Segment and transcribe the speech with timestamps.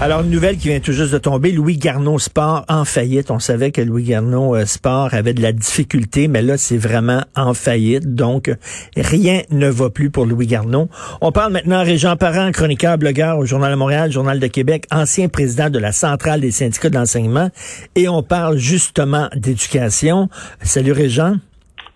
[0.00, 3.30] Alors, une nouvelle qui vient tout juste de tomber, Louis Garneau Sport en faillite.
[3.30, 7.22] On savait que Louis Garneau euh, Sport avait de la difficulté, mais là, c'est vraiment
[7.36, 8.12] en faillite.
[8.12, 8.50] Donc,
[8.96, 10.88] rien ne va plus pour Louis Garneau.
[11.20, 14.86] On parle maintenant à Régent Parent, chroniqueur, blogueur au Journal de Montréal, Journal de Québec,
[14.90, 17.50] ancien président de la Centrale des syndicats de l'enseignement.
[17.94, 20.28] Et on parle justement d'éducation.
[20.60, 21.36] Salut Régent.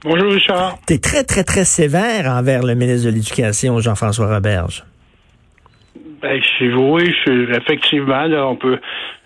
[0.05, 0.79] Bonjour Richard.
[0.87, 4.85] Tu es très, très, très sévère envers le ministre de l'Éducation, Jean-François Roberge.
[6.23, 8.79] Ben, oui, je, effectivement, là, on peut.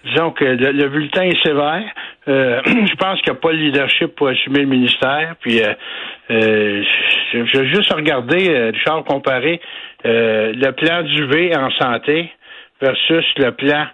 [0.04, 1.84] Disons que le, bulletin est sévère.
[2.28, 5.36] Euh, je pense qu'il n'y a pas le leadership pour assumer le ministère.
[5.40, 5.74] Puis, euh,
[6.30, 6.82] euh,
[7.32, 9.60] je, juste regarder, Richard, comparer
[10.04, 12.30] le plan du V en santé
[12.80, 13.86] versus le plan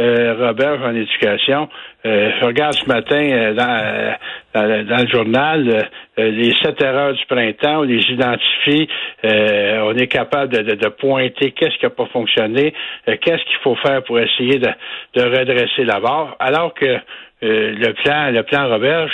[0.00, 1.68] euh, Robert en éducation.
[2.04, 7.80] Euh, je regarde ce matin euh, dans, dans, le journal les sept erreurs du printemps,
[7.80, 8.88] on les identifie,
[9.24, 12.72] on est capable de, de, pointer qu'est-ce qui n'a pas fonctionné,
[13.06, 14.70] qu'est-ce qu'il faut faire pour essayer de,
[15.14, 16.98] de redresser la barre, alors que
[17.42, 19.10] le plan, le plan Robert,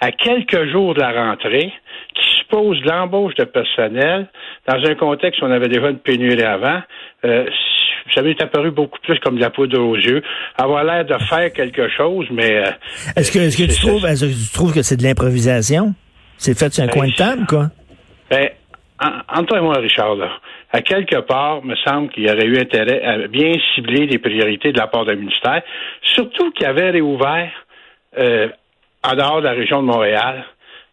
[0.00, 1.72] à quelques jours de la rentrée,
[2.14, 4.28] qui suppose l'embauche de personnel
[4.68, 6.80] dans un contexte où on avait déjà une pénurie avant,
[8.14, 10.22] ça m'est apparu beaucoup plus comme de la poudre aux yeux,
[10.56, 12.58] avoir l'air de faire quelque chose, mais...
[12.58, 12.70] Euh,
[13.16, 15.94] est-ce que, est-ce que tu, trouves, est-ce que tu trouves que c'est de l'improvisation?
[16.40, 17.66] C'est fait sur un ben, coin de table, quoi?
[18.30, 18.48] Ben,
[19.28, 20.30] entre moi, Richard, là,
[20.72, 24.72] à quelque part, me semble qu'il y aurait eu intérêt à bien cibler les priorités
[24.72, 25.60] de la part du ministère,
[26.02, 27.52] surtout qu'il avait réouvert
[28.18, 28.48] euh,
[29.04, 30.46] en dehors de la région de Montréal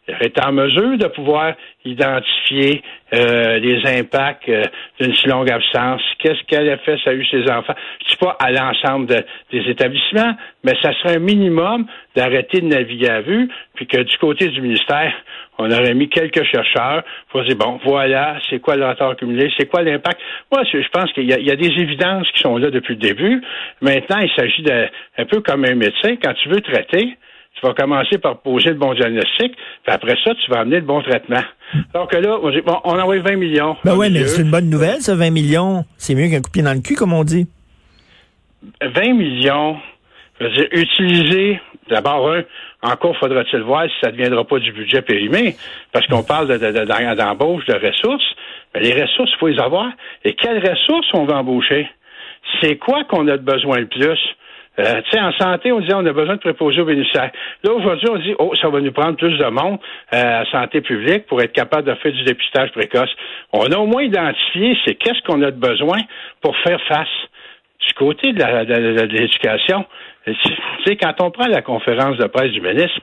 [0.07, 2.81] est en mesure de pouvoir identifier
[3.13, 4.63] euh, les impacts euh,
[4.99, 7.73] d'une si longue absence, qu'est-ce qu'elle a fait, ça a eu ses enfants?
[8.03, 9.07] Je dis pas à l'ensemble
[9.51, 14.17] des établissements, mais ça serait un minimum d'arrêter de naviguer à vue, puis que du
[14.17, 15.13] côté du ministère,
[15.57, 19.67] on aurait mis quelques chercheurs pour dire, bon, voilà, c'est quoi le retard cumulé, c'est
[19.67, 20.19] quoi l'impact?
[20.51, 23.41] Moi, je pense qu'il y, y, a des évidences qui sont là depuis le début.
[23.81, 24.87] Maintenant, il s'agit de,
[25.17, 27.17] un peu comme un médecin, quand tu veux traiter,
[27.59, 30.85] tu vas commencer par poser le bon diagnostic, puis après ça, tu vas amener le
[30.85, 31.41] bon traitement.
[31.93, 33.75] Alors que là, on, dit, bon, on envoie 20 millions.
[33.83, 35.83] Ben oui, mais c'est une bonne nouvelle, ça, 20 millions.
[35.97, 37.47] C'est mieux qu'un coup de pied dans le cul, comme on dit.
[38.81, 39.77] 20 millions,
[40.39, 41.59] je veux dire, utiliser,
[41.89, 42.43] d'abord, un,
[42.83, 45.55] encore faudra-t-il voir si ça ne deviendra pas du budget périmé,
[45.91, 48.35] parce qu'on parle d'embauche de, de, de, ressources.
[48.75, 49.89] Mais les ressources, il faut les avoir.
[50.23, 51.89] Et quelles ressources on va embaucher?
[52.61, 54.19] C'est quoi qu'on a de besoin le plus?
[54.79, 57.31] Euh, tu sais, en santé, on disait on a besoin de préposés aux bénéficiaires.
[57.63, 59.79] Là, aujourd'hui, on dit oh, ça va nous prendre plus de monde
[60.13, 63.09] euh, à santé publique pour être capable de faire du dépistage précoce.
[63.53, 65.99] On a au moins identifié c'est qu'est-ce qu'on a de besoin
[66.41, 67.07] pour faire face.
[67.87, 69.85] Du côté de l'éducation,
[70.25, 70.33] tu
[70.85, 72.99] sais, quand on prend la conférence de presse du ministre,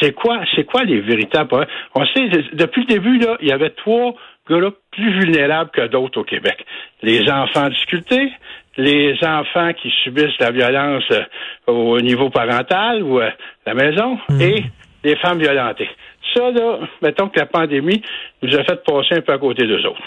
[0.00, 3.70] c'est quoi, c'est quoi les véritables On sait, depuis le début, là, il y avait
[3.70, 4.14] trois
[4.48, 6.64] groupes plus vulnérables que d'autres au Québec.
[7.02, 8.30] Les enfants en difficulté,
[8.76, 11.22] les enfants qui subissent la violence euh,
[11.66, 13.32] au niveau parental ou à
[13.66, 14.40] la maison hmm.
[14.40, 14.64] et
[15.04, 15.90] les femmes violentées.
[16.34, 18.02] Ça, là, mettons que la pandémie
[18.42, 20.02] nous a fait passer un peu à côté d'eux autres.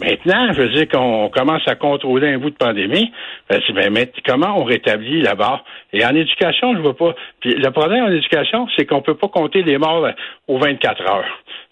[0.00, 3.12] Maintenant, je veux dire qu'on commence à contrôler un bout de pandémie.
[3.50, 5.64] Ben, ben, mais comment on rétablit la barre?
[5.92, 7.14] Et en éducation, je vois pas.
[7.40, 10.12] Puis le problème en éducation, c'est qu'on peut pas compter les morts euh,
[10.46, 11.26] aux 24 heures.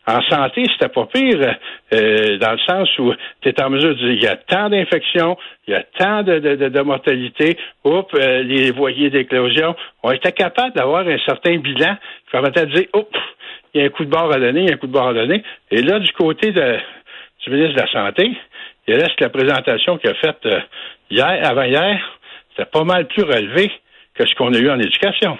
[0.08, 1.56] En santé, c'était pas pire,
[1.92, 4.68] euh, dans le sens où tu es en mesure de dire il y a tant
[4.68, 5.36] d'infections,
[5.66, 9.74] il y a tant de, de, mortalité, oups, euh, les voyers d'éclosion.
[10.04, 13.18] On était capable d'avoir un certain bilan qui permettait de dire, oups,
[13.74, 14.92] il y a un coup de barre à donner, il y a un coup de
[14.92, 15.42] barre à donner.
[15.72, 16.78] Et là, du côté de,
[17.44, 18.30] du ministre de la Santé,
[18.86, 20.60] il reste la présentation qu'il a faite euh,
[21.10, 22.00] hier, avant-hier,
[22.50, 23.72] c'était pas mal plus relevé
[24.16, 25.36] que ce qu'on a eu en éducation.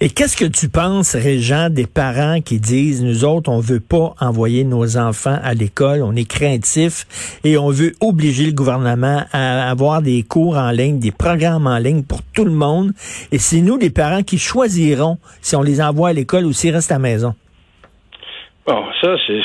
[0.00, 4.14] Et qu'est-ce que tu penses, Régent, des parents qui disent, nous autres, on veut pas
[4.20, 7.06] envoyer nos enfants à l'école, on est craintifs
[7.44, 11.78] et on veut obliger le gouvernement à avoir des cours en ligne, des programmes en
[11.78, 12.92] ligne pour tout le monde.
[13.32, 16.74] Et c'est nous, les parents, qui choisirons si on les envoie à l'école ou s'ils
[16.74, 17.34] restent à la maison.
[18.66, 19.40] Bon, ça, c'est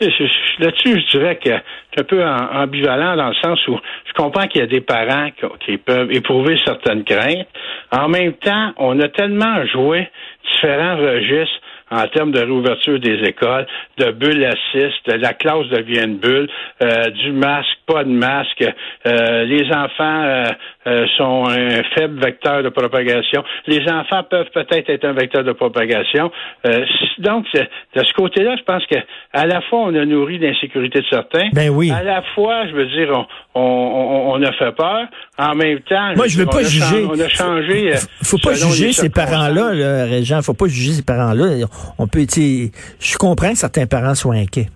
[0.00, 1.50] Là-dessus, je dirais que
[1.92, 5.30] c'est un peu ambivalent dans le sens où je comprends qu'il y a des parents
[5.60, 7.46] qui, peuvent éprouver certaines craintes.
[7.92, 10.08] En même temps, on a tellement joué
[10.52, 11.60] différents registres
[11.90, 13.66] en termes de réouverture des écoles,
[13.98, 16.48] de bulles de la classe devient une bulle,
[16.82, 18.64] euh, du masque, pas de masque,
[19.06, 20.44] euh, les enfants
[20.86, 23.42] euh, sont un faible vecteur de propagation.
[23.66, 26.30] Les enfants peuvent peut-être être un vecteur de propagation.
[26.66, 26.84] Euh,
[27.18, 28.96] donc, de ce côté-là, je pense que
[29.32, 31.90] à la fois on a nourri l'insécurité de certains, ben oui.
[31.90, 35.06] à la fois, je veux dire, on, on, on a fait peur.
[35.38, 37.06] En même temps, moi je veux pas juger.
[37.10, 37.92] on a changé.
[38.22, 40.42] faut pas juger ces parents-là, là, Régent.
[40.42, 41.66] Faut pas juger ces parents-là.
[41.98, 44.68] On peut, je comprends que certains parents soient inquiets.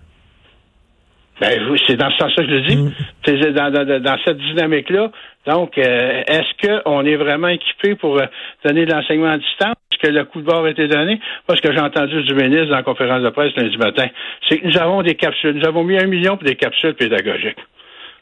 [1.41, 2.77] Ben, c'est dans ce sens-là que je le dis.
[2.77, 3.53] Mm.
[3.55, 5.11] Dans, dans, dans, cette dynamique-là.
[5.49, 8.27] Donc, euh, est-ce qu'on est vraiment équipé pour euh,
[8.67, 9.77] donner de l'enseignement à distance?
[9.91, 11.19] Est-ce que le coup de bord a été donné?
[11.47, 14.09] Parce que j'ai entendu du ministre dans la conférence de presse lundi matin,
[14.47, 15.57] c'est que nous avons des capsules.
[15.57, 17.57] Nous avons mis un million pour des capsules pédagogiques.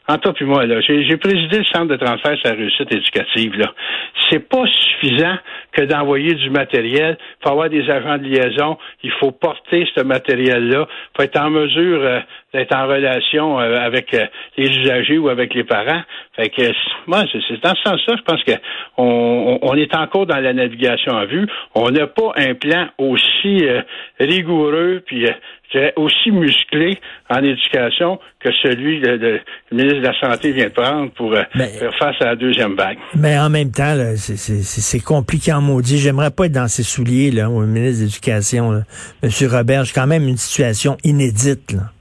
[0.07, 3.57] En toi puis moi, là, j'ai présidé le centre de transfert sur la réussite éducative.
[3.57, 3.73] Là,
[4.29, 5.37] c'est pas suffisant
[5.71, 7.17] que d'envoyer du matériel.
[7.19, 8.77] Il faut avoir des agents de liaison.
[9.03, 10.87] Il faut porter ce matériel-là.
[10.89, 12.19] Il faut être en mesure euh,
[12.53, 14.25] d'être en relation euh, avec euh,
[14.57, 16.01] les usagers ou avec les parents.
[16.35, 16.71] Fait que
[17.05, 18.53] moi, c'est dans ce sens-là, je pense que
[18.97, 21.47] on, est encore dans la navigation en vue.
[21.75, 23.63] On n'a pas un plan aussi
[24.19, 25.27] rigoureux puis
[25.95, 26.97] aussi musclé
[27.29, 29.41] en éducation que celui de, le
[29.71, 32.97] ministre de la Santé vient de prendre pour faire face à la deuxième vague.
[33.15, 35.97] Mais en même temps, c'est compliqué en maudit.
[35.97, 38.83] J'aimerais pas être dans ses souliers, là, au ministre de l'Éducation,
[39.23, 39.85] Monsieur Robert.
[39.85, 41.91] J'ai quand même une situation inédite, là.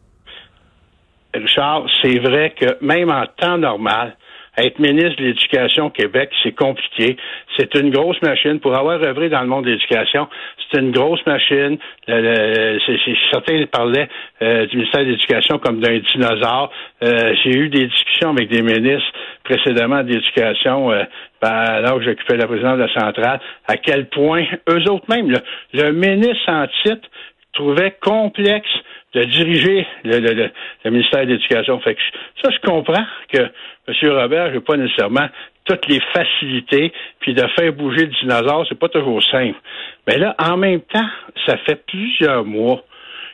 [1.35, 4.17] Richard, c'est vrai que même en temps normal,
[4.59, 7.17] être ministre de l'Éducation au Québec, c'est compliqué.
[7.59, 8.59] C'est une grosse machine.
[8.61, 10.29] Pour avoir œuvré dans le monde de l'éducation,
[10.71, 11.79] c'est une grosse machine.
[12.07, 14.09] certains parlaient
[14.43, 16.71] euh, du ministère de l'Éducation comme d'un dinosaure.
[17.03, 19.13] Euh, j'ai eu des discussions avec des ministres
[19.45, 21.05] précédemment d'éducation, euh,
[21.41, 25.33] ben, alors que j'occupais la présidence de la centrale, à quel point eux autres même,
[25.73, 27.09] le ministre en titre
[27.53, 28.69] trouvait complexe
[29.17, 31.81] de diriger le, ministère de l'Éducation.
[31.81, 32.01] Fait que
[32.43, 34.11] ça, je comprends que M.
[34.11, 35.29] Robert n'a pas nécessairement
[35.65, 39.59] toutes les facilités, puis de faire bouger le dinosaure, c'est pas toujours simple.
[40.07, 41.09] Mais là, en même temps,
[41.47, 42.85] ça fait plusieurs mois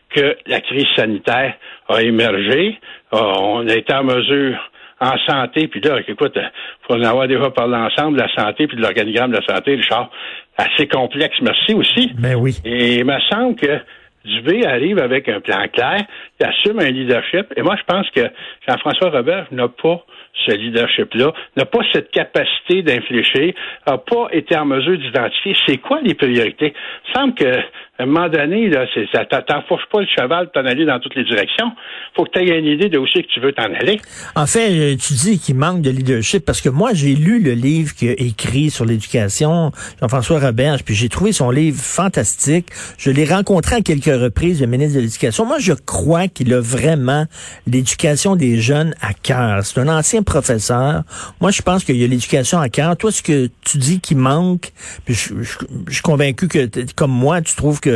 [0.08, 1.54] que la crise sanitaire
[1.88, 2.78] a émergé.
[3.12, 4.56] Euh, on a été en mesure
[5.00, 6.50] en santé, puis là, écoute, il
[6.86, 10.10] faut en avoir déjà parlé ensemble, la santé, puis de l'organigramme de la santé, Richard,
[10.56, 12.12] assez complexe, merci aussi.
[12.18, 12.56] Ben oui.
[12.64, 13.80] Et il me semble que
[14.24, 16.04] Dubé arrive avec un plan clair,
[16.42, 17.46] assume un leadership.
[17.56, 18.22] Et moi, je pense que
[18.68, 20.04] Jean-François Robert n'a pas
[20.46, 23.54] ce leadership-là, n'a pas cette capacité d'infléchir,
[23.86, 26.72] n'a pas été en mesure d'identifier c'est quoi les priorités.
[27.08, 27.52] Il semble que
[28.02, 31.14] à un moment donné, là, c'est, ça pas le cheval pour t'en aller dans toutes
[31.14, 31.70] les directions.
[32.16, 34.00] faut que tu aies une idée de où c'est que tu veux t'en aller.
[34.34, 37.52] En fait, euh, tu dis qu'il manque de leadership parce que moi, j'ai lu le
[37.52, 39.70] livre qu'il a écrit sur l'éducation,
[40.00, 42.66] Jean-François Roberge, puis j'ai trouvé son livre fantastique.
[42.98, 45.46] Je l'ai rencontré à quelques reprises, le ministre de l'Éducation.
[45.46, 47.26] Moi, je crois qu'il a vraiment
[47.68, 49.64] l'éducation des jeunes à cœur.
[49.64, 51.04] C'est un ancien professeur.
[51.40, 52.96] Moi, je pense qu'il y a l'éducation à cœur.
[52.96, 54.72] Toi, ce que tu dis qui manque,
[55.04, 57.91] puis je suis convaincu que, comme moi, tu trouves que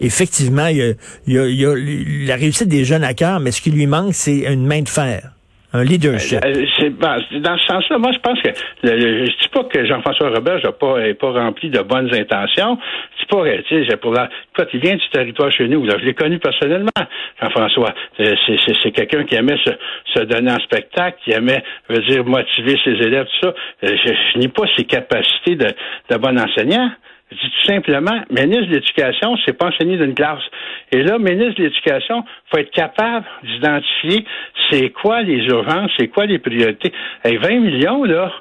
[0.00, 0.96] effectivement, il
[1.26, 1.74] y a,
[2.26, 4.88] la réussite des jeunes à cœur, mais ce qui lui manque, c'est une main de
[4.88, 5.32] fer.
[5.74, 6.42] Un leadership.
[6.42, 8.48] Euh, c'est dans ce sens-là, moi je pense que
[8.84, 12.78] le, je dis pas que Jean-François Robert n'a pas pas rempli de bonnes intentions.
[13.20, 16.06] C'est pas tu sais pour la quand il vient du territoire chez nous, là, je
[16.06, 16.88] l'ai connu personnellement,
[17.42, 17.92] Jean-François.
[18.16, 19.58] C'est quelqu'un qui aimait
[20.14, 23.54] se, donner en spectacle, qui aimait veut dire motiver ses élèves, tout ça.
[23.84, 25.66] Euh, je, je n'ai pas ses capacités de,
[26.10, 26.90] de bon enseignant.
[27.30, 30.42] Je dis tout simplement, ministre de l'Éducation, c'est pas enseigner d'une classe.
[30.92, 34.24] Et là, ministre de l'Éducation, faut être capable d'identifier
[34.70, 36.92] c'est quoi les urgences, c'est quoi les priorités.
[37.24, 38.32] Et 20 millions, là,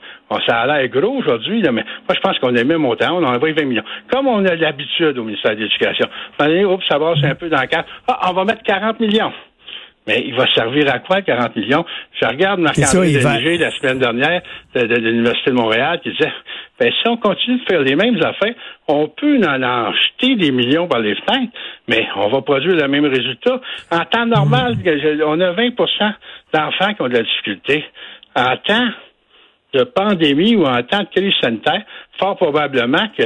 [0.45, 3.35] ça a l'air gros aujourd'hui, mais moi, je pense qu'on est même autant, on en
[3.35, 3.83] envoie 20 millions.
[4.11, 6.07] Comme on a l'habitude au ministère de l'Éducation,
[6.39, 7.87] on ça va, c'est un peu dans le cadre.
[8.07, 9.33] Ah, on va mettre 40 millions.
[10.07, 11.85] Mais il va servir à quoi, 40 millions?
[12.19, 14.41] Je regarde Marc-André la semaine dernière
[14.73, 16.31] de, l'Université de Montréal qui disait
[16.79, 18.53] ben, si on continue de faire les mêmes affaires,
[18.87, 21.51] on peut en acheter des millions par les fenêtres,
[21.87, 23.59] mais on va produire le même résultat.
[23.91, 25.23] En temps normal, mm.
[25.25, 26.13] on a 20%
[26.53, 27.83] d'enfants qui ont de la difficulté.
[28.35, 28.89] En temps
[29.73, 31.83] de pandémie ou en temps de crise sanitaire,
[32.19, 33.23] fort probablement que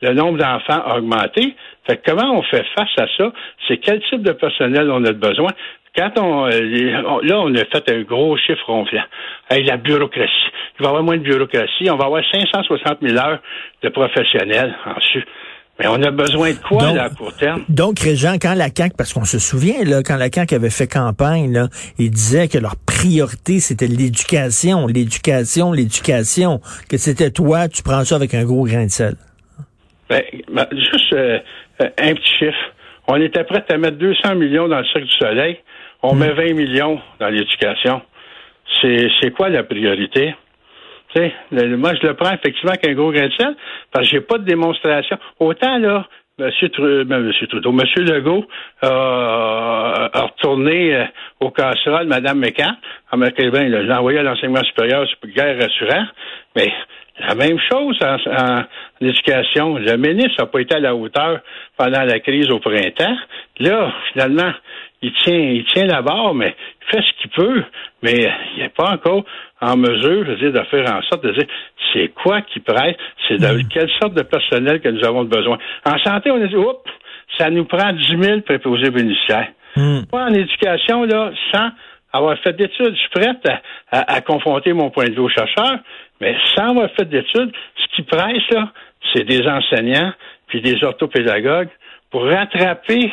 [0.00, 1.54] le nombre d'enfants a augmenté.
[1.86, 3.32] Fait comment on fait face à ça?
[3.68, 5.50] C'est quel type de personnel on a besoin?
[5.96, 9.02] Quand euh, on, là, on a fait un gros chiffre ronflant.
[9.48, 10.30] Avec la bureaucratie.
[10.78, 11.90] Il va y avoir moins de bureaucratie.
[11.90, 13.40] On va avoir 560 000 heures
[13.82, 15.24] de professionnels en dessus.
[15.80, 17.64] Mais on a besoin de quoi à court terme?
[17.70, 20.86] Donc, Régent, quand la CAQ, parce qu'on se souvient, là, quand la CAQ avait fait
[20.86, 26.60] campagne, là, ils disaient que leur priorité, c'était l'éducation, l'éducation, l'éducation.
[26.90, 29.16] Que c'était toi, tu prends ça avec un gros grain de sel.
[30.10, 31.38] Ben, ben juste euh,
[31.78, 32.72] un petit chiffre.
[33.06, 35.58] On était prêt à mettre 200 millions dans le Cirque du Soleil.
[36.02, 38.02] On met 20 millions dans l'éducation.
[38.82, 40.34] C'est quoi la priorité?
[41.16, 43.56] moi, je le prends effectivement avec un gros grain de sel
[43.92, 45.18] parce que j'ai pas de démonstration.
[45.40, 46.06] Autant, là,
[46.38, 48.46] Monsieur, Trudeau, Monsieur Trudeau, Monsieur Legault
[48.80, 51.04] a retourné euh,
[51.40, 52.76] au casserole Mme McCann.
[53.12, 56.06] En McCain, il l'a envoyé à l'enseignement supérieur, c'est guerre rassurant.
[56.56, 56.72] Mais
[57.26, 58.62] la même chose en,
[59.00, 59.76] éducation.
[59.76, 61.40] Le ministre n'a pas été à la hauteur
[61.76, 63.16] pendant la crise au printemps.
[63.58, 64.52] Là, finalement,
[65.02, 67.62] il tient, il tient la barre, mais il fait ce qu'il peut,
[68.02, 69.24] mais il n'est pas encore
[69.60, 71.46] en mesure, je veux dire, de faire en sorte de dire
[71.92, 72.96] c'est quoi qui prête,
[73.26, 73.68] c'est de hmm.
[73.68, 75.58] quelle sorte de personnel que nous avons besoin?
[75.84, 76.78] En santé, on a dit, oups,
[77.38, 79.48] ça nous prend 10 000 préposés bénéficiaires.
[79.76, 80.00] Mm.
[80.12, 81.70] Moi, en éducation, là, sans
[82.12, 83.46] avoir fait d'études, je suis prête
[83.90, 85.78] à, confronter mon point de vue aux chercheurs,
[86.20, 88.72] mais sans avoir fait d'études, ce qui presse, là,
[89.12, 90.12] c'est des enseignants
[90.48, 91.70] puis des orthopédagogues
[92.10, 93.12] pour rattraper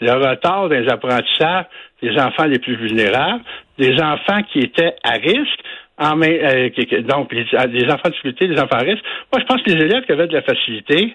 [0.00, 1.66] le retard des apprentissages
[2.02, 3.42] des enfants les plus vulnérables,
[3.78, 5.60] des enfants qui étaient à risque,
[5.98, 6.68] en, euh,
[7.02, 9.04] donc des enfants de difficulté, des enfants à risque.
[9.32, 11.14] Moi, je pense que les élèves qui avaient de la facilité,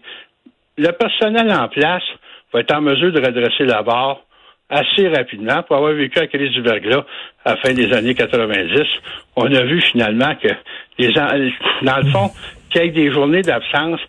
[0.78, 2.04] le personnel en place
[2.54, 4.22] va être en mesure de redresser la barre
[4.70, 7.06] assez rapidement pour avoir vécu la crise du verglas
[7.46, 8.82] à la fin des années 90.
[9.36, 10.50] On a vu finalement que
[11.00, 12.32] les dans le fond,
[12.76, 14.00] ait des journées d'absence,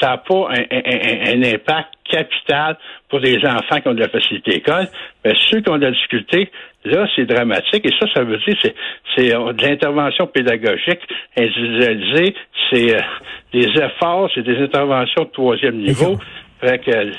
[0.00, 2.76] ça n'a pas un, impact capital
[3.08, 4.88] pour des enfants qui ont de la facilité école.
[5.24, 6.50] Mais ceux qui ont de la difficulté,
[6.84, 7.84] là, c'est dramatique.
[7.84, 8.74] Et ça, ça veut dire c'est
[9.16, 11.00] c'est euh, de l'intervention pédagogique
[11.36, 12.34] individualisée,
[12.70, 13.00] c'est euh,
[13.52, 16.18] des efforts, c'est des interventions de troisième niveau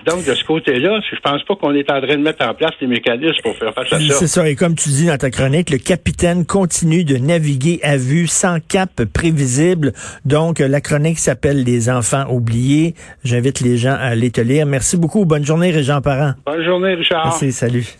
[0.05, 2.73] donc, de ce côté-là, je pense pas qu'on est en train de mettre en place
[2.81, 4.13] les mécanismes pour faire face à ça.
[4.13, 4.47] C'est ça.
[4.49, 8.59] Et comme tu dis dans ta chronique, le capitaine continue de naviguer à vue sans
[8.59, 9.93] cap prévisible.
[10.25, 12.95] Donc, la chronique s'appelle Les enfants oubliés.
[13.23, 14.65] J'invite les gens à aller te lire.
[14.65, 15.25] Merci beaucoup.
[15.25, 16.33] Bonne journée, Régent Parent.
[16.45, 17.25] Bonne journée, Richard.
[17.25, 17.51] Merci.
[17.51, 17.97] Salut.